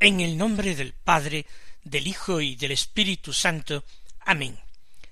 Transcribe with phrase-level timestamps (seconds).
[0.00, 1.44] En el nombre del Padre,
[1.82, 3.82] del Hijo y del Espíritu Santo.
[4.20, 4.56] Amén.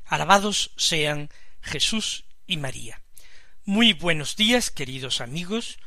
[0.04, 1.28] Alabados sean
[1.60, 3.02] Jesús y María.
[3.64, 5.78] Muy buenos días, queridos amigos,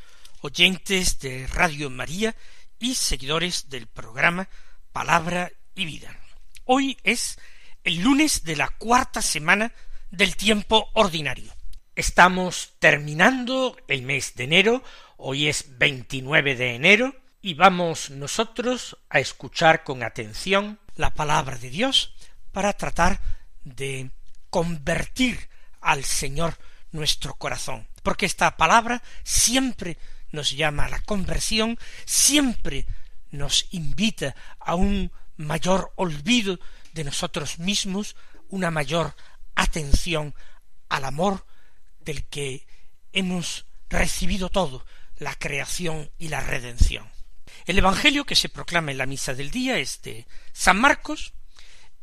[0.41, 2.35] oyentes de Radio María
[2.77, 4.49] y seguidores del programa
[4.91, 6.20] Palabra y Vida.
[6.66, 7.40] Hoy es
[7.85, 9.73] el lunes de la cuarta semana
[10.12, 11.54] del tiempo ordinario.
[11.95, 14.84] Estamos terminando el mes de enero,
[15.16, 21.70] hoy es 29 de enero, y vamos nosotros a escuchar con atención la palabra de
[21.70, 22.13] Dios
[22.51, 23.21] para tratar
[23.63, 24.12] de
[24.49, 26.57] convertir al Señor
[26.91, 29.98] nuestro corazón, porque esta palabra siempre
[30.32, 32.85] nos llama a la conversión, siempre
[33.32, 36.60] nos invita a un mayor olvido
[36.93, 38.15] de nosotros mismos,
[38.49, 39.15] una mayor
[39.55, 40.35] atención
[40.90, 41.45] al amor
[41.99, 42.67] del que
[43.13, 44.85] hemos recibido todo,
[45.17, 47.10] la creación y la redención.
[47.65, 51.34] El Evangelio que se proclama en la misa del día es de San Marcos,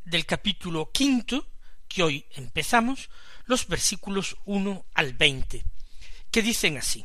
[0.04, 1.48] del capítulo quinto,
[1.88, 3.10] que hoy empezamos,
[3.46, 5.64] los versículos uno al veinte,
[6.30, 7.04] que dicen así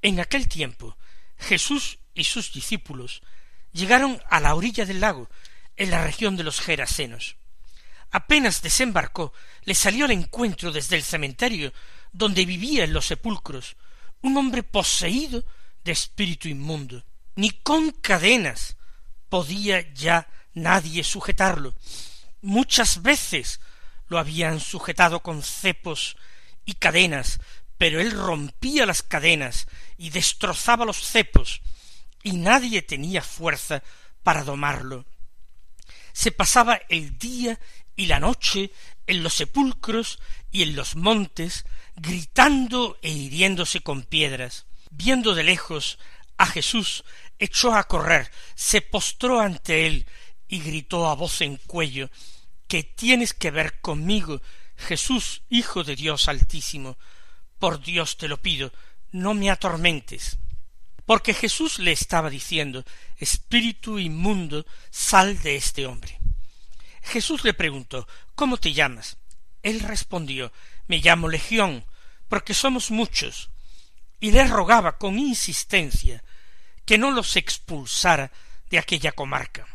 [0.00, 0.96] En aquel tiempo
[1.38, 3.22] Jesús y sus discípulos
[3.72, 5.30] llegaron a la orilla del lago,
[5.76, 7.36] en la región de los Gerasenos.
[8.10, 9.32] Apenas desembarcó,
[9.64, 11.72] le salió al encuentro desde el cementerio
[12.12, 13.76] donde vivía en los sepulcros
[14.20, 15.44] un hombre poseído
[15.82, 17.02] de espíritu inmundo
[17.34, 18.76] ni con cadenas
[19.28, 21.74] podía ya nadie sujetarlo.
[22.40, 23.60] Muchas veces
[24.08, 26.16] lo habían sujetado con cepos
[26.64, 27.40] y cadenas,
[27.78, 29.66] pero él rompía las cadenas
[29.96, 31.62] y destrozaba los cepos,
[32.22, 33.82] y nadie tenía fuerza
[34.22, 35.06] para domarlo.
[36.12, 37.58] Se pasaba el día
[37.96, 38.70] y la noche
[39.06, 41.64] en los sepulcros y en los montes,
[41.96, 44.66] gritando e hiriéndose con piedras.
[44.90, 45.98] Viendo de lejos
[46.42, 47.04] a Jesús
[47.38, 50.06] echó a correr, se postró ante él
[50.48, 52.10] y gritó a voz en cuello
[52.66, 54.42] que tienes que ver conmigo,
[54.74, 56.98] Jesús, Hijo de Dios Altísimo.
[57.60, 58.72] Por Dios te lo pido,
[59.12, 60.36] no me atormentes.
[61.06, 62.84] Porque Jesús le estaba diciendo
[63.18, 66.18] Espíritu inmundo, sal de este hombre.
[67.02, 69.16] Jesús le preguntó ¿Cómo te llamas?
[69.62, 70.52] Él respondió
[70.88, 71.84] Me llamo Legión,
[72.28, 73.50] porque somos muchos.
[74.18, 76.24] Y le rogaba con insistencia
[76.84, 78.30] que no los expulsara
[78.70, 79.66] de aquella comarca.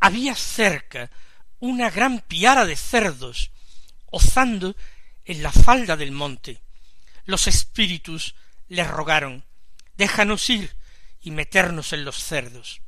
[0.00, 1.10] Había cerca
[1.58, 3.50] una gran piara de cerdos
[4.06, 4.76] ozando
[5.24, 6.62] en la falda del monte.
[7.24, 8.34] Los espíritus
[8.68, 9.44] le rogaron
[9.96, 10.76] déjanos ir
[11.20, 12.80] y meternos en los cerdos.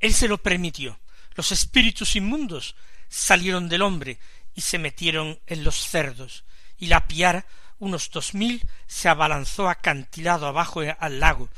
[0.00, 0.98] Él se lo permitió.
[1.34, 2.74] Los espíritus inmundos
[3.08, 4.18] salieron del hombre
[4.54, 6.44] y se metieron en los cerdos,
[6.76, 7.46] y la piara,
[7.78, 11.48] unos dos mil, se abalanzó acantilado abajo al lago,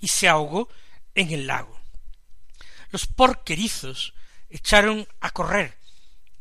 [0.00, 0.68] y se ahogó
[1.14, 1.78] en el lago.
[2.90, 4.14] Los porquerizos
[4.48, 5.76] echaron a correr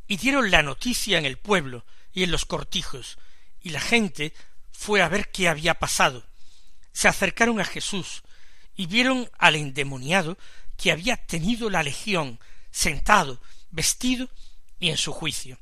[0.08, 3.18] y dieron la noticia en el pueblo y en los cortijos,
[3.62, 4.34] y la gente
[4.72, 6.26] fue a ver qué había pasado.
[6.94, 8.24] Se acercaron a Jesús
[8.76, 10.38] y vieron al endemoniado
[10.78, 12.40] que había tenido la legión,
[12.72, 13.42] sentado,
[13.72, 14.30] vestido
[14.80, 15.60] y en su juicio.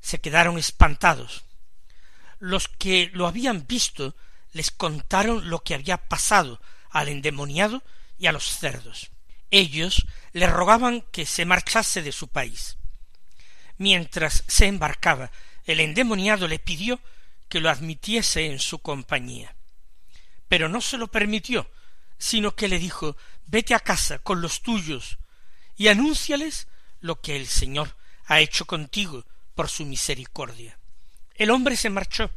[0.00, 1.44] Se quedaron espantados.
[2.38, 4.14] Los que lo habían visto
[4.52, 6.60] les contaron lo que había pasado
[6.98, 7.82] al endemoniado
[8.18, 9.10] y a los cerdos.
[9.50, 12.76] Ellos le rogaban que se marchase de su país.
[13.76, 15.30] Mientras se embarcaba,
[15.64, 17.00] el endemoniado le pidió
[17.48, 19.54] que lo admitiese en su compañía.
[20.48, 21.70] Pero no se lo permitió,
[22.18, 23.16] sino que le dijo
[23.46, 25.18] vete a casa con los tuyos
[25.76, 26.66] y anúnciales
[27.00, 27.96] lo que el Señor
[28.26, 29.24] ha hecho contigo
[29.54, 30.78] por su misericordia.
[31.34, 32.30] El hombre se marchó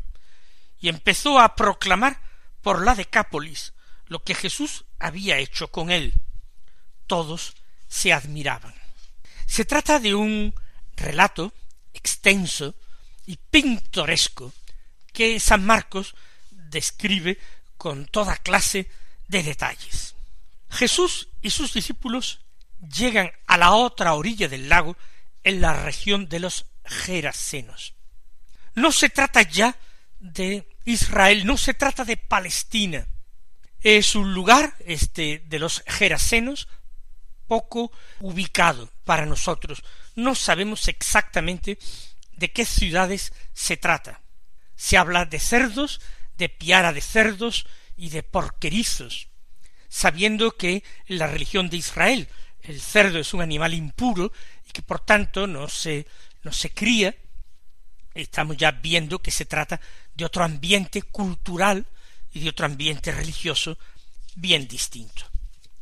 [0.80, 2.22] y empezó a proclamar
[2.62, 3.74] por la Decápolis
[4.12, 6.14] lo que Jesús había hecho con él.
[7.08, 7.54] Todos
[7.88, 8.76] se admiraban.
[9.46, 10.54] Se trata de un
[10.98, 11.54] relato
[11.94, 12.76] extenso
[13.26, 14.52] y pintoresco
[15.14, 16.14] que San Marcos
[16.52, 17.40] describe
[17.78, 18.92] con toda clase
[19.30, 20.14] de detalles.
[20.70, 22.42] Jesús y sus discípulos
[22.82, 24.98] llegan a la otra orilla del lago
[25.46, 27.94] en la región de los Gerasenos.
[28.76, 29.78] No se trata ya
[30.20, 33.08] de Israel, no se trata de Palestina.
[33.82, 36.68] Es un lugar, este, de los Gerasenos,
[37.48, 39.84] poco ubicado para nosotros.
[40.16, 41.78] No sabemos exactamente
[42.38, 44.22] de qué ciudades se trata.
[44.76, 46.00] Se habla de cerdos,
[46.38, 47.66] de piara de cerdos
[47.98, 49.28] y de porquerizos,
[49.90, 52.28] sabiendo que en la religión de Israel
[52.62, 54.32] el cerdo es un animal impuro
[54.68, 56.08] y que por tanto no se,
[56.44, 57.16] no se cría,
[58.14, 59.80] estamos ya viendo que se trata
[60.16, 61.86] de otro ambiente cultural
[62.34, 63.78] y de otro ambiente religioso
[64.36, 65.24] bien distinto.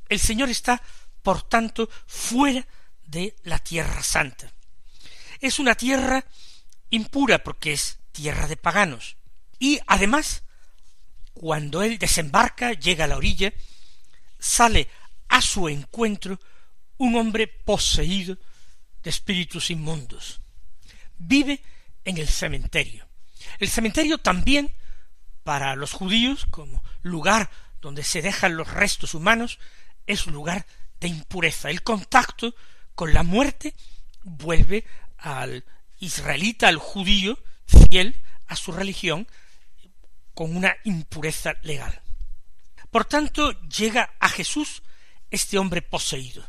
[0.08, 0.82] El Señor está,
[1.22, 2.66] por tanto, fuera
[3.06, 4.52] de la tierra santa.
[5.40, 6.26] Es una tierra
[6.90, 9.16] impura porque es tierra de paganos.
[9.60, 10.44] Y además,
[11.34, 13.54] cuando él desembarca, llega a la orilla,
[14.40, 14.88] sale
[15.28, 16.40] a su encuentro
[16.98, 18.38] un hombre poseído
[19.04, 20.42] de espíritus inmundos.
[21.18, 21.62] Vive
[22.04, 23.08] en el cementerio.
[23.60, 24.70] El cementerio también,
[25.50, 27.50] para los judíos, como lugar
[27.82, 29.58] donde se dejan los restos humanos,
[30.06, 30.68] es un lugar
[31.00, 31.72] de impureza.
[31.72, 32.54] El contacto
[32.94, 33.74] con la muerte
[34.22, 34.86] vuelve
[35.18, 35.66] al
[35.98, 39.28] israelita, al judío, fiel a su religión,
[40.36, 42.00] con una impureza legal.
[42.92, 44.84] Por tanto, llega a Jesús
[45.32, 46.48] este hombre poseído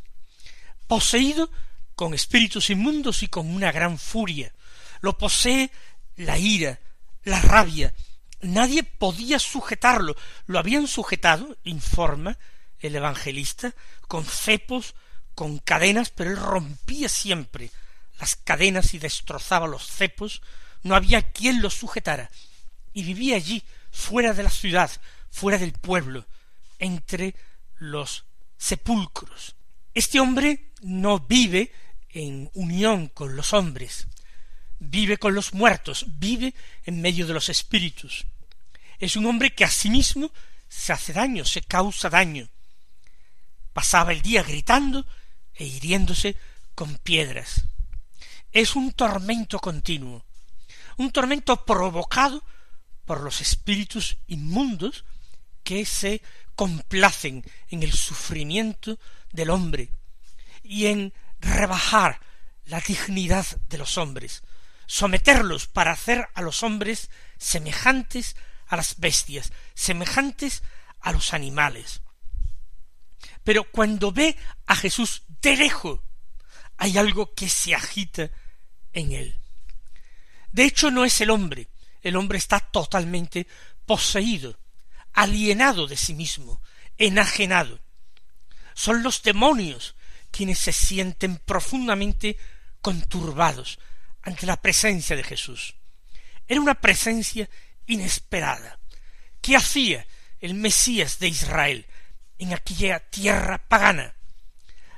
[0.87, 1.51] poseído
[1.95, 4.53] con espíritus inmundos y con una gran furia.
[5.01, 5.71] Lo posee
[6.17, 6.79] la ira,
[7.25, 7.95] la rabia.
[8.43, 10.17] Nadie podía sujetarlo.
[10.47, 12.39] Lo habían sujetado, informa
[12.79, 13.75] el evangelista,
[14.09, 14.95] con cepos,
[15.35, 17.71] con cadenas, pero él rompía siempre
[18.19, 20.43] las cadenas y destrozaba los cepos.
[20.83, 22.31] No había quien lo sujetara.
[22.93, 24.91] Y vivía allí, fuera de la ciudad,
[25.31, 26.27] fuera del pueblo,
[26.79, 27.35] entre
[27.79, 28.25] los
[28.57, 29.55] sepulcros.
[29.95, 31.73] Este hombre no vive
[32.11, 34.07] en unión con los hombres,
[34.81, 36.55] vive con los muertos, vive
[36.85, 38.27] en medio de los espíritus.
[38.99, 40.33] Es un hombre que a sí mismo
[40.69, 42.49] se hace daño, se causa daño.
[43.73, 45.07] Pasaba el día gritando
[45.55, 46.37] e hiriéndose
[46.75, 47.65] con piedras.
[48.53, 50.25] Es un tormento continuo,
[50.97, 52.43] un tormento provocado
[53.05, 55.05] por los espíritus inmundos
[55.63, 56.23] que se
[56.57, 58.99] complacen en el sufrimiento
[59.33, 59.91] del hombre,
[60.63, 62.21] y en rebajar
[62.67, 64.43] la dignidad de los hombres,
[64.91, 68.35] someterlos para hacer a los hombres semejantes
[68.67, 70.65] a las bestias, semejantes
[71.01, 72.03] a los animales.
[73.45, 76.01] Pero cuando ve a Jesús de lejos,
[76.77, 78.33] hay algo que se agita
[78.93, 79.39] en él.
[80.51, 81.69] De hecho, no es el hombre,
[82.03, 83.47] el hombre está totalmente
[83.87, 84.59] poseído,
[85.13, 86.61] alienado de sí mismo,
[86.99, 87.79] enajenado.
[88.75, 89.95] Son los demonios
[90.33, 92.37] quienes se sienten profundamente
[92.81, 93.79] conturbados
[94.23, 95.77] ante la presencia de Jesús.
[96.47, 97.49] Era una presencia
[97.87, 98.79] inesperada.
[99.41, 100.07] ¿Qué hacía
[100.41, 101.87] el Mesías de Israel
[102.39, 104.15] en aquella tierra pagana?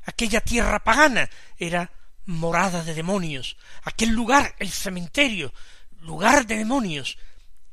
[0.04, 1.90] Aquella tierra pagana era
[2.24, 5.52] morada de demonios, aquel lugar, el cementerio,
[6.00, 7.18] lugar de demonios.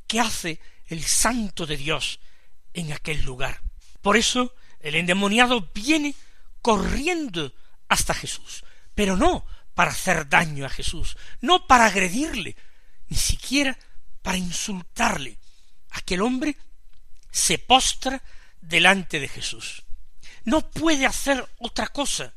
[0.07, 2.19] ¿Qué hace el santo de Dios
[2.74, 3.62] en aquel lugar?
[4.01, 6.15] Por eso el endemoniado viene
[6.62, 7.53] corriendo
[7.88, 8.63] hasta Jesús,
[8.96, 9.46] pero no
[9.79, 12.57] para hacer daño a Jesús, no para agredirle,
[13.07, 13.79] ni siquiera
[14.21, 15.39] para insultarle.
[15.91, 16.57] Aquel hombre
[17.31, 18.21] se postra
[18.59, 19.86] delante de Jesús.
[20.43, 22.33] No puede hacer otra cosa.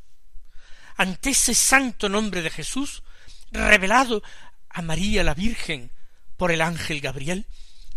[0.96, 3.02] Ante ese santo nombre de Jesús,
[3.50, 4.22] revelado
[4.68, 5.90] a María la Virgen
[6.36, 7.48] por el ángel Gabriel,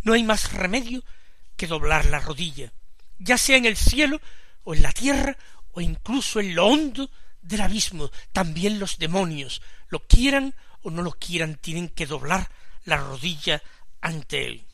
[0.02, 1.04] no hay más remedio
[1.56, 2.74] que doblar la rodilla,
[3.20, 4.20] ya sea en el cielo
[4.64, 5.38] o en la tierra
[5.72, 7.12] o incluso en lo hondo
[7.46, 12.50] del abismo, también los demonios, lo quieran o no lo quieran, tienen que doblar
[12.84, 13.62] la rodilla
[14.02, 14.66] ante él.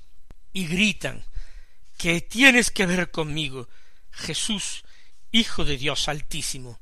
[0.53, 1.23] Y gritan
[1.97, 3.69] que tienes que ver conmigo,
[4.11, 4.83] Jesús,
[5.31, 6.79] Hijo de Dios Altísimo.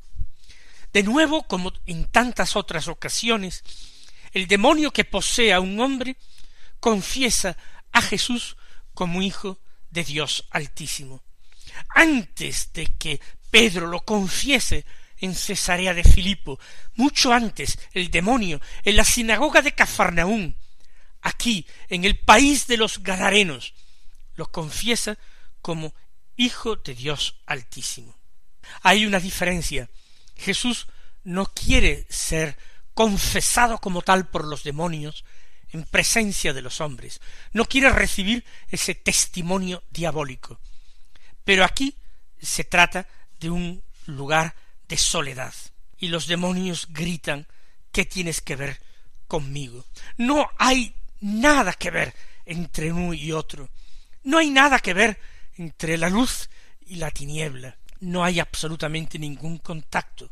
[0.92, 3.64] De nuevo, como en tantas otras ocasiones,
[4.32, 6.18] el demonio que posee a un hombre
[6.80, 7.58] confiesa
[7.92, 8.58] a Jesús
[8.94, 9.60] como Hijo
[9.92, 11.24] de Dios Altísimo.
[11.90, 13.20] Antes de que
[13.52, 14.86] Pedro lo confiese
[15.20, 16.60] en Cesarea de Filipo,
[16.96, 20.56] mucho antes el demonio, en la sinagoga de Cafarnaún,
[21.22, 23.74] aquí, en el país de los Gadarenos,
[24.36, 25.18] lo confiesa
[25.62, 25.94] como
[26.36, 28.18] Hijo de Dios Altísimo.
[28.82, 29.90] Hay una diferencia.
[30.36, 30.88] Jesús
[31.24, 32.58] no quiere ser
[32.94, 35.26] confesado como tal por los demonios
[35.72, 37.22] en presencia de los hombres.
[37.52, 40.60] No quiere recibir ese testimonio diabólico.
[41.44, 41.96] Pero aquí
[42.42, 43.08] se trata
[43.40, 44.56] de un lugar
[44.90, 45.54] de soledad.
[45.98, 47.48] Y los demonios gritan
[47.92, 48.80] ¿Qué tienes que ver
[49.28, 49.86] conmigo?
[50.18, 52.14] No hay nada que ver
[52.46, 53.70] entre uno y otro.
[54.24, 55.20] No hay nada que ver
[55.58, 56.50] entre la luz
[56.86, 57.78] y la tiniebla.
[58.02, 60.30] No hay absolutamente ningún contacto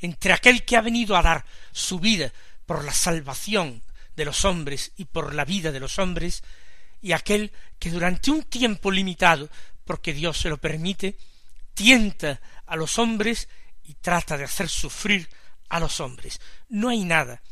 [0.00, 2.32] entre aquel que ha venido a dar su vida
[2.66, 3.82] por la salvación
[4.16, 6.42] de los hombres y por la vida de los hombres,
[7.00, 9.48] y aquel que durante un tiempo limitado,
[9.84, 11.16] porque Dios se lo permite,
[11.72, 13.48] tienta a los hombres
[13.84, 15.28] y trata de hacer sufrir
[15.68, 16.40] a los hombres.
[16.68, 17.42] No hay nada.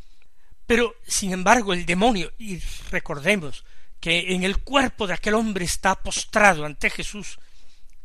[0.66, 2.58] Pero, sin embargo, el demonio, y
[2.90, 3.64] recordemos
[4.00, 7.38] que en el cuerpo de aquel hombre está postrado ante Jesús,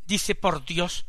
[0.05, 1.05] dice por Dios,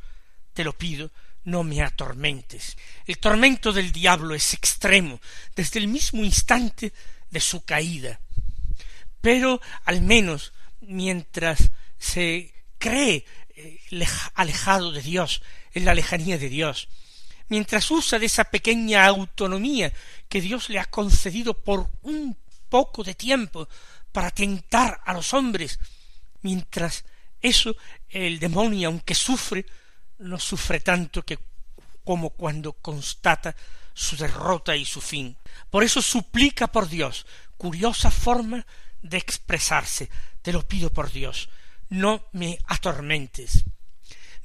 [0.52, 1.10] te lo pido,
[1.44, 2.76] no me atormentes.
[3.06, 5.20] El tormento del diablo es extremo
[5.56, 6.92] desde el mismo instante
[7.30, 8.20] de su caída.
[9.20, 13.24] Pero al menos mientras se cree
[13.56, 13.80] eh,
[14.34, 16.88] alejado de Dios, en la lejanía de Dios,
[17.48, 19.92] mientras usa de esa pequeña autonomía
[20.28, 22.36] que Dios le ha concedido por un
[22.68, 23.68] poco de tiempo
[24.12, 25.78] para tentar a los hombres,
[26.42, 27.04] mientras
[27.40, 27.76] eso
[28.08, 29.64] el demonio, aunque sufre,
[30.18, 31.38] no sufre tanto que
[32.04, 33.54] como cuando constata
[33.92, 35.36] su derrota y su fin.
[35.70, 37.26] Por eso suplica por Dios,
[37.56, 38.66] curiosa forma
[39.02, 40.08] de expresarse,
[40.42, 41.48] te lo pido por Dios,
[41.88, 43.64] no me atormentes.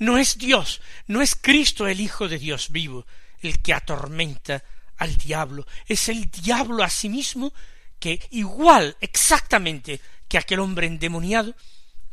[0.04, 3.06] No es Dios, no es Cristo el Hijo de Dios vivo
[3.42, 4.62] el que atormenta
[4.98, 7.54] al diablo, es el diablo a sí mismo
[8.00, 11.56] que igual exactamente que aquel hombre endemoniado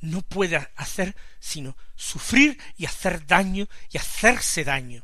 [0.02, 5.02] no puede hacer sino sufrir y hacer daño y hacerse daño.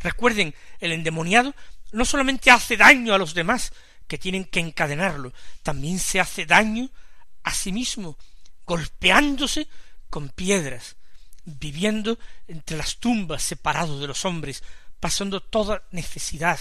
[0.00, 1.54] Recuerden, el endemoniado
[1.92, 3.70] no solamente hace daño a los demás,
[4.08, 6.88] que tienen que encadenarlo, también se hace daño
[7.42, 8.16] a sí mismo,
[8.64, 9.68] golpeándose
[10.08, 10.96] con piedras,
[11.44, 14.62] viviendo entre las tumbas separado de los hombres,
[15.00, 16.58] pasando toda necesidad,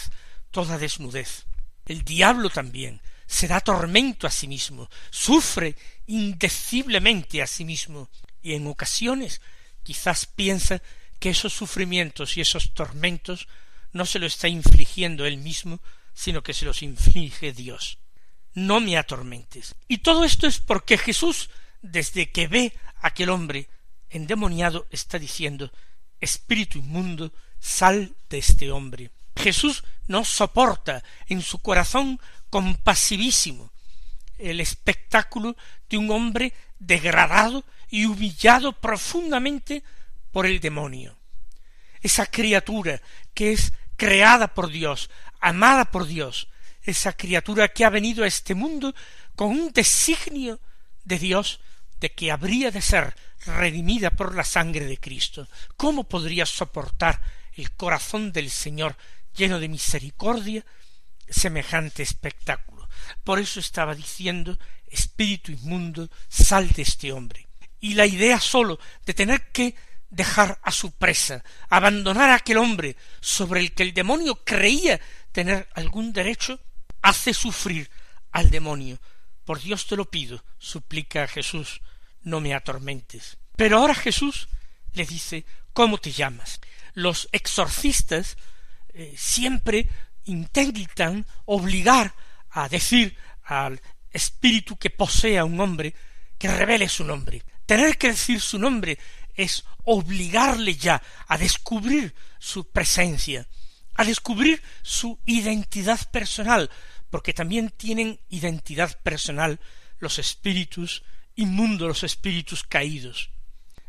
[0.52, 1.46] toda desnudez.
[1.86, 5.76] El diablo también se da tormento a sí mismo, sufre
[6.08, 8.10] indeciblemente a sí mismo,
[8.42, 9.42] y en ocasiones
[9.84, 10.82] quizás piensa
[11.20, 13.48] que esos sufrimientos y esos tormentos
[13.94, 15.80] no se lo está infligiendo él mismo,
[16.14, 18.00] sino que se los inflige Dios.
[18.54, 19.76] No me atormentes.
[19.88, 21.50] Y todo esto es porque Jesús,
[21.82, 23.70] desde que ve a aquel hombre
[24.14, 25.72] endemoniado, está diciendo
[26.22, 29.12] Espíritu inmundo, sal de este hombre.
[29.36, 33.72] Jesús no soporta en su corazón compasivísimo
[34.38, 35.56] el espectáculo
[35.90, 39.84] de un hombre degradado y humillado profundamente
[40.32, 41.18] por el demonio.
[42.02, 43.02] Esa criatura
[43.34, 46.50] que es creada por Dios, amada por Dios,
[46.84, 48.94] esa criatura que ha venido a este mundo
[49.36, 50.60] con un designio
[51.04, 51.60] de Dios
[52.12, 55.48] que habría de ser redimida por la sangre de Cristo.
[55.78, 57.22] ¿Cómo podría soportar
[57.54, 58.98] el corazón del Señor
[59.36, 60.66] lleno de misericordia
[61.30, 62.88] semejante espectáculo?
[63.24, 64.58] Por eso estaba diciendo
[64.88, 67.48] espíritu inmundo, sal de este hombre.
[67.80, 69.76] Y la idea sólo de tener que
[70.10, 75.68] dejar a su presa, abandonar a aquel hombre sobre el que el demonio creía tener
[75.74, 76.60] algún derecho,
[77.02, 77.90] hace sufrir
[78.32, 79.00] al demonio.
[79.44, 81.82] Por Dios te lo pido, suplica a Jesús,
[82.24, 83.38] no me atormentes.
[83.56, 84.48] Pero ahora Jesús
[84.94, 86.60] le dice, ¿cómo te llamas?
[86.94, 88.38] Los exorcistas
[88.94, 89.90] eh, siempre
[90.26, 92.14] intentan obligar
[92.52, 95.94] a decir al espíritu que posea un hombre
[96.38, 97.44] que revele su nombre.
[97.66, 98.98] Tener que decir su nombre
[99.34, 103.48] es obligarle ya a descubrir su presencia,
[103.96, 106.70] a descubrir su identidad personal,
[107.10, 109.60] porque también tienen identidad personal
[110.00, 111.04] los espíritus
[111.36, 113.30] inmundos, los espíritus caídos.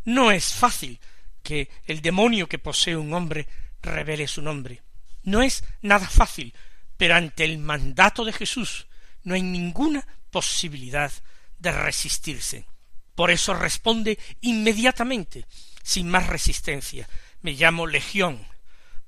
[0.05, 1.01] No es fácil
[1.43, 3.47] que el demonio que posee un hombre
[3.83, 4.83] revele su nombre.
[5.23, 6.55] No es nada fácil,
[6.97, 8.87] pero ante el mandato de Jesús
[9.23, 11.13] no hay ninguna posibilidad
[11.59, 12.67] de resistirse.
[13.15, 15.47] Por eso responde inmediatamente,
[15.83, 17.09] sin más resistencia.
[17.41, 18.47] Me llamo Legión,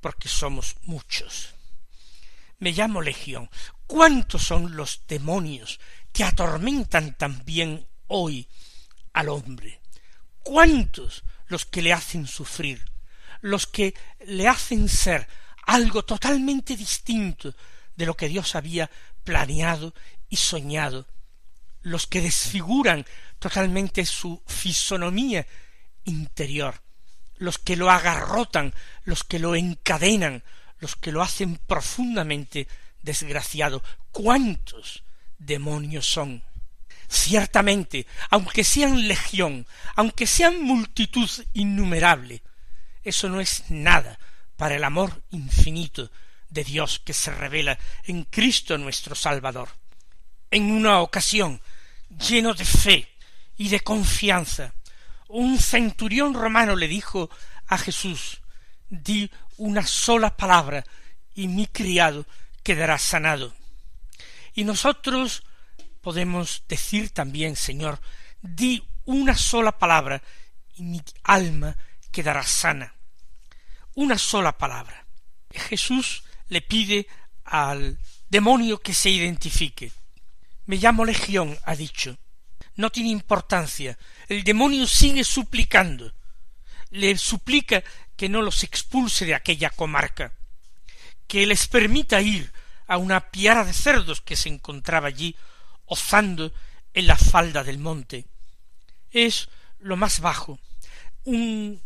[0.00, 1.54] porque somos muchos.
[2.58, 3.50] Me llamo Legión.
[3.86, 5.80] ¿Cuántos son los demonios
[6.12, 8.48] que atormentan también hoy
[9.12, 9.80] al hombre?
[10.42, 12.84] ¿Cuántos los que le hacen sufrir?
[13.40, 13.94] Los que
[14.26, 15.28] le hacen ser
[15.66, 17.54] algo totalmente distinto
[17.96, 18.90] de lo que Dios había
[19.24, 19.94] planeado
[20.28, 21.06] y soñado,
[21.82, 23.04] los que desfiguran
[23.38, 25.46] totalmente su fisonomía
[26.04, 26.80] interior,
[27.36, 28.72] los que lo agarrotan,
[29.04, 30.42] los que lo encadenan,
[30.78, 32.68] los que lo hacen profundamente
[33.02, 33.82] desgraciado.
[34.12, 35.02] ¿Cuántos
[35.38, 36.42] demonios son?
[37.08, 42.42] Ciertamente, aunque sean legión, aunque sean multitud innumerable,
[43.04, 44.18] eso no es nada
[44.56, 46.10] para el amor infinito
[46.48, 49.68] de Dios que se revela en Cristo nuestro Salvador.
[50.50, 51.60] En una ocasión,
[52.08, 53.08] lleno de fe
[53.56, 54.74] y de confianza,
[55.28, 57.30] un centurión romano le dijo
[57.66, 58.40] a Jesús,
[58.88, 60.84] di una sola palabra
[61.34, 62.26] y mi criado
[62.62, 63.54] quedará sanado.
[64.54, 65.42] Y nosotros
[66.06, 68.00] podemos decir también, Señor,
[68.40, 70.22] di una sola palabra
[70.76, 71.76] y mi alma
[72.12, 72.94] quedará sana.
[73.96, 75.04] Una sola palabra.
[75.50, 77.08] Jesús le pide
[77.44, 77.98] al
[78.30, 79.90] demonio que se identifique.
[80.66, 82.16] Me llamo Legión, ha dicho.
[82.76, 83.98] No tiene importancia.
[84.28, 86.14] El demonio sigue suplicando.
[86.90, 87.82] Le suplica
[88.14, 90.32] que no los expulse de aquella comarca,
[91.26, 92.52] que les permita ir
[92.86, 95.34] a una piara de cerdos que se encontraba allí
[95.86, 96.52] ozando
[96.92, 98.26] en la falda del monte.
[99.10, 100.58] Es lo más bajo.
[101.24, 101.80] Un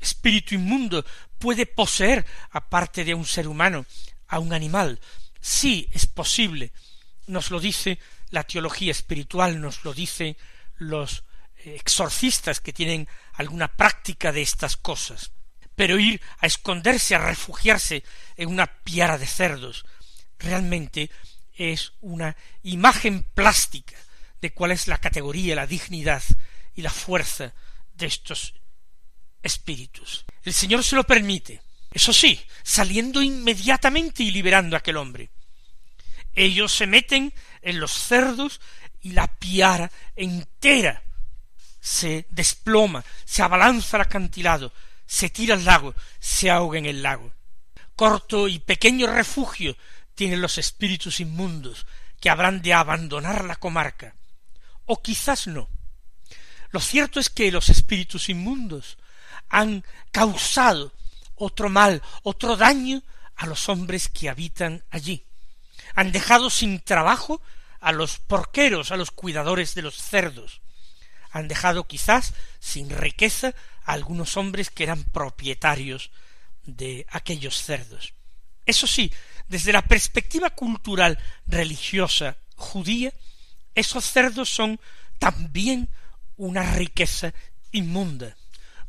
[0.00, 1.04] espíritu inmundo
[1.38, 3.86] puede poseer, aparte de un ser humano,
[4.28, 5.00] a un animal.
[5.40, 6.72] Sí, es posible.
[7.26, 7.98] Nos lo dice
[8.30, 10.36] la teología espiritual, nos lo dicen
[10.76, 11.24] los
[11.56, 15.32] exorcistas que tienen alguna práctica de estas cosas.
[15.74, 18.04] Pero ir a esconderse, a refugiarse
[18.36, 19.84] en una piara de cerdos,
[20.38, 21.10] realmente
[21.54, 23.96] es una imagen plástica
[24.40, 26.22] de cuál es la categoría, la dignidad
[26.74, 27.54] y la fuerza
[27.94, 28.54] de estos
[29.42, 30.24] espíritus.
[30.42, 35.30] El Señor se lo permite, eso sí, saliendo inmediatamente y liberando a aquel hombre.
[36.34, 37.32] Ellos se meten
[37.62, 38.60] en los cerdos
[39.00, 41.04] y la piara entera
[41.84, 44.72] se desploma, se abalanza al acantilado,
[45.06, 47.30] se tira al lago, se ahoga en el lago.
[47.94, 49.76] Corto y pequeño refugio
[50.14, 51.86] tienen los espíritus inmundos
[52.20, 54.14] que habrán de abandonar la comarca.
[54.86, 55.68] O quizás no.
[56.70, 58.98] Lo cierto es que los espíritus inmundos
[59.48, 60.92] han causado
[61.36, 63.02] otro mal, otro daño
[63.36, 65.24] a los hombres que habitan allí.
[65.94, 67.40] Han dejado sin trabajo
[67.80, 70.62] a los porqueros, a los cuidadores de los cerdos.
[71.30, 76.10] Han dejado quizás sin riqueza a algunos hombres que eran propietarios
[76.64, 78.14] de aquellos cerdos.
[78.66, 79.12] Eso sí,
[79.48, 83.12] desde la perspectiva cultural religiosa judía,
[83.74, 84.80] esos cerdos son
[85.18, 85.88] también
[86.36, 87.32] una riqueza
[87.72, 88.36] inmunda,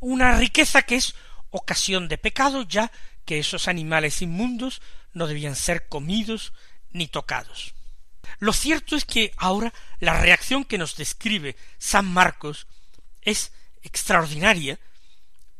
[0.00, 1.14] una riqueza que es
[1.50, 2.90] ocasión de pecado, ya
[3.24, 6.52] que esos animales inmundos no debían ser comidos
[6.90, 7.74] ni tocados.
[8.38, 12.66] Lo cierto es que ahora la reacción que nos describe San Marcos
[13.22, 14.78] es extraordinaria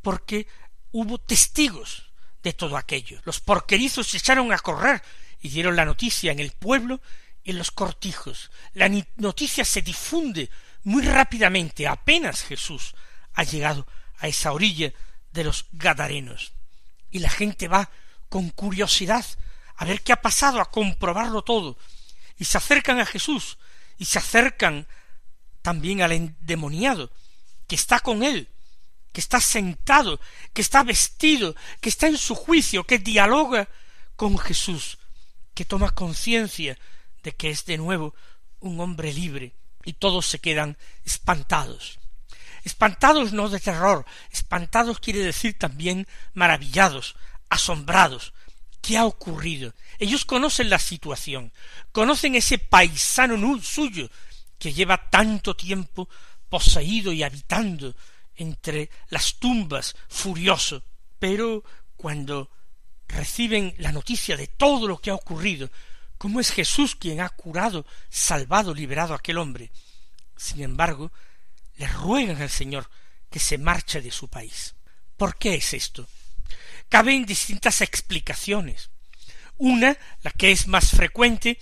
[0.03, 0.47] porque
[0.93, 2.06] hubo testigos
[2.47, 3.21] de todo aquello.
[3.25, 5.03] Los porquerizos se echaron a correr
[5.43, 7.01] y dieron la noticia en el pueblo
[7.43, 8.53] y en los cortijos.
[8.75, 10.49] La noticia se difunde
[10.85, 12.95] muy rápidamente, apenas Jesús
[13.35, 13.85] ha llegado
[14.19, 14.93] a esa orilla
[15.33, 16.53] de los Gadarenos.
[17.11, 17.91] Y la gente va
[18.29, 19.27] con curiosidad
[19.75, 21.77] a ver qué ha pasado, a comprobarlo todo.
[22.39, 23.59] Y se acercan a Jesús
[23.99, 24.87] y se acercan
[25.63, 27.11] también al endemoniado
[27.67, 28.49] que está con él
[29.13, 30.21] que está sentado,
[30.53, 33.69] que está vestido, que está en su juicio, que dialoga
[34.17, 34.99] con Jesús,
[35.55, 36.79] que toma conciencia
[37.23, 38.15] de que es de nuevo
[38.61, 41.99] un hombre libre, y todos se quedan espantados.
[42.65, 47.15] Espantados no de terror, espantados quiere decir también maravillados,
[47.49, 48.35] asombrados.
[48.83, 49.73] ¿Qué ha ocurrido?
[49.99, 51.53] Ellos conocen la situación,
[51.93, 54.11] conocen ese paisano suyo
[54.59, 56.09] que lleva tanto tiempo
[56.49, 57.95] poseído y habitando
[58.37, 60.83] entre las tumbas furioso,
[61.19, 61.65] pero
[61.97, 62.51] cuando
[63.09, 65.71] reciben la noticia de todo lo que ha ocurrido,
[66.19, 69.71] cómo es Jesús quien ha curado, salvado, liberado a aquel hombre,
[70.37, 71.13] sin embargo,
[71.77, 72.91] le ruegan al Señor
[73.31, 74.75] que se marche de su país.
[75.17, 76.07] ¿Por qué es esto?
[76.89, 78.91] Caben distintas explicaciones.
[79.57, 81.59] Una, la que es más frecuente,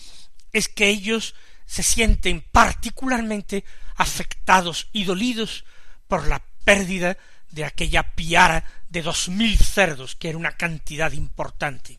[0.52, 1.34] es que ellos
[1.66, 3.64] se sienten particularmente
[3.96, 5.64] afectados y dolidos
[6.08, 7.16] por la pérdida
[7.50, 11.98] de aquella piara de dos mil cerdos, que era una cantidad importante,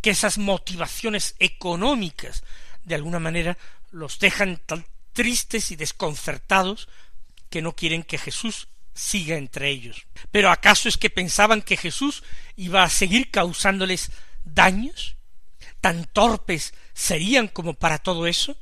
[0.00, 2.44] que esas motivaciones económicas
[2.84, 3.58] de alguna manera
[3.90, 6.88] los dejan tan tristes y desconcertados
[7.50, 10.06] que no quieren que Jesús siga entre ellos.
[10.30, 12.22] Pero ¿acaso es que pensaban que Jesús
[12.56, 14.10] iba a seguir causándoles
[14.44, 15.16] daños?
[15.80, 18.56] ¿Tan torpes serían como para todo eso?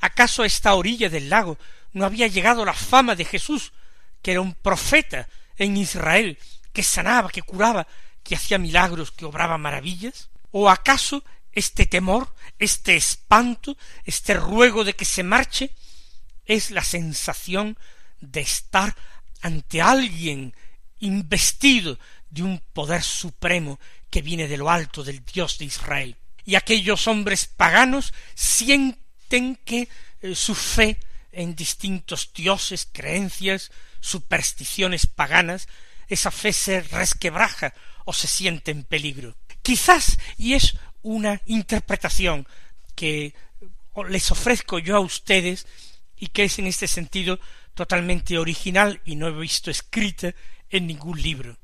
[0.00, 1.58] ¿Acaso a esta orilla del lago
[1.92, 3.72] no había llegado la fama de Jesús
[4.26, 6.36] que era un profeta en Israel,
[6.72, 7.86] que sanaba, que curaba,
[8.24, 10.30] que hacía milagros, que obraba maravillas?
[10.50, 15.70] ¿O acaso este temor, este espanto, este ruego de que se marche,
[16.44, 17.78] es la sensación
[18.20, 18.96] de estar
[19.42, 20.56] ante alguien
[20.98, 21.96] investido
[22.28, 23.78] de un poder supremo
[24.10, 26.16] que viene de lo alto del Dios de Israel.
[26.44, 29.88] Y aquellos hombres paganos sienten que
[30.20, 30.98] eh, su fe
[31.36, 33.70] en distintos dioses, creencias,
[34.00, 35.68] supersticiones paganas,
[36.08, 37.74] esa fe se resquebraja
[38.06, 39.36] o se siente en peligro.
[39.62, 42.46] Quizás, y es una interpretación
[42.94, 43.34] que
[44.08, 45.66] les ofrezco yo a ustedes
[46.16, 47.38] y que es en este sentido
[47.74, 50.34] totalmente original y no he visto escrita
[50.70, 51.58] en ningún libro.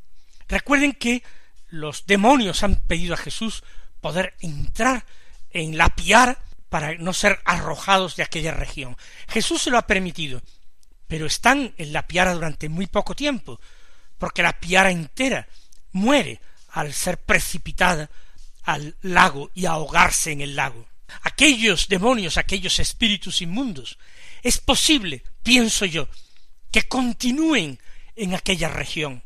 [0.48, 1.22] Recuerden que
[1.70, 3.64] los demonios han pedido a Jesús
[4.02, 5.06] poder entrar
[5.50, 6.38] en la piara
[6.72, 8.96] para no ser arrojados de aquella región.
[9.28, 10.40] Jesús se lo ha permitido,
[11.06, 13.60] pero están en la piara durante muy poco tiempo,
[14.16, 15.46] porque la piara entera
[15.90, 18.08] muere al ser precipitada
[18.62, 20.86] al lago y ahogarse en el lago.
[21.20, 23.98] Aquellos demonios, aquellos espíritus inmundos,
[24.42, 26.08] es posible, pienso yo,
[26.70, 27.78] que continúen
[28.16, 29.22] en aquella región,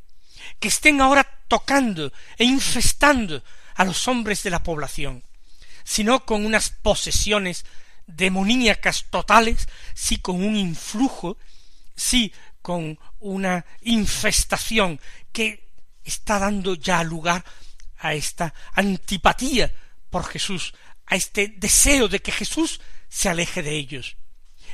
[0.59, 3.45] que estén ahora tocando e infestando
[3.77, 5.23] a los hombres de la población,
[5.87, 7.65] sino con unas posesiones
[8.09, 11.39] demoníacas totales, sí con un influjo,
[11.95, 15.71] sí con una infestación que
[16.03, 17.45] está dando ya lugar
[17.99, 19.73] a esta antipatía
[20.11, 20.75] por Jesús,
[21.07, 24.17] a este deseo de que Jesús se aleje de ellos.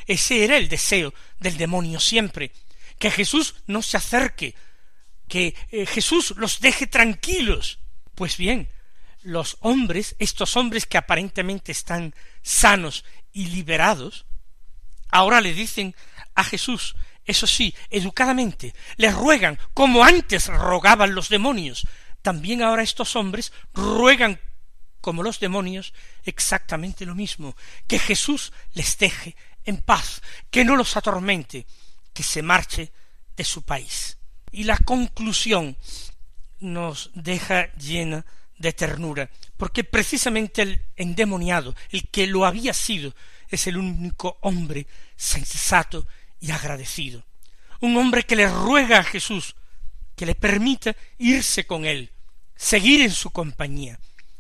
[0.07, 2.53] Ese era el deseo del demonio siempre,
[2.99, 4.55] que Jesús no se acerque,
[5.29, 7.81] que eh, Jesús los deje tranquilos.
[8.15, 8.71] Pues bien,
[9.23, 14.27] los hombres, estos hombres que aparentemente están sanos y liberados,
[15.09, 15.95] ahora le dicen
[16.35, 21.87] a Jesús, eso sí, educadamente, le ruegan, como antes rogaban los demonios,
[22.23, 24.41] también ahora estos hombres ruegan
[25.01, 25.93] como los demonios
[26.25, 27.57] exactamente lo mismo,
[27.87, 31.67] que Jesús les deje en paz, que no los atormente,
[32.13, 32.93] que se marche
[33.37, 34.19] de su país.
[34.53, 35.77] Y la conclusión
[36.61, 38.25] nos deja llena
[38.63, 43.15] de ternura, porque precisamente el endemoniado, el que lo había sido,
[43.49, 46.07] es el único hombre sensato
[46.41, 47.23] y agradecido.
[47.81, 49.55] Un hombre que le ruega a Jesús
[50.17, 52.13] que le permita irse con él,
[52.55, 53.99] seguir en su compañía,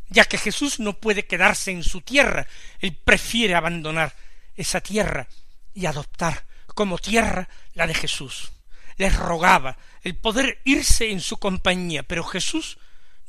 [0.08, 2.46] ya que Jesús no puede quedarse en su tierra,
[2.78, 4.14] él prefiere abandonar
[4.54, 5.26] esa tierra
[5.74, 8.52] y adoptar como tierra la de Jesús.
[8.96, 12.78] Les rogaba el poder irse en su compañía, pero Jesús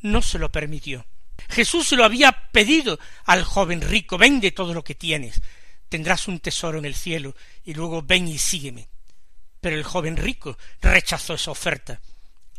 [0.04, 1.08] no se lo permitió.
[1.50, 5.42] Jesús se lo había pedido al joven rico, vende todo lo que tienes,
[5.89, 8.88] tendrás un tesoro en el cielo, y luego ven y sígueme.
[9.60, 12.00] Pero el joven rico rechazó esa oferta.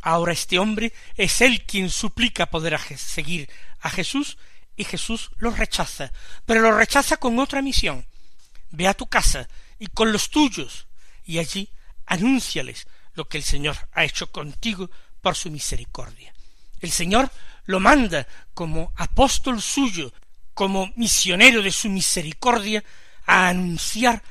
[0.01, 4.37] Ahora este hombre es él quien suplica poder seguir a Jesús,
[4.75, 6.11] y Jesús lo rechaza,
[6.45, 8.05] pero lo rechaza con otra misión.
[8.71, 9.47] Ve a tu casa
[9.79, 10.87] y con los tuyos,
[11.23, 11.69] y allí
[12.05, 14.89] anúnciales lo que el Señor ha hecho contigo
[15.21, 16.34] por su misericordia.
[16.85, 17.31] El Señor
[17.65, 20.13] lo manda como apóstol suyo,
[20.53, 22.83] como misionero de su misericordia,
[23.25, 24.21] a anunciar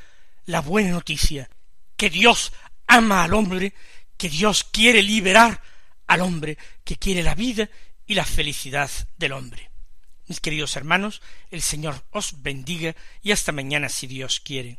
[0.47, 1.51] la buena noticia,
[1.97, 2.53] que Dios
[2.87, 3.75] ama al hombre,
[4.17, 5.61] que Dios quiere liberar
[6.07, 7.69] al hombre, que quiere la vida
[8.07, 9.73] y la felicidad del hombre.
[10.29, 14.79] Mis queridos hermanos, el Señor os bendiga y hasta mañana si Dios quiere.